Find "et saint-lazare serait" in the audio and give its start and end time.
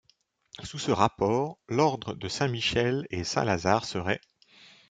3.11-4.19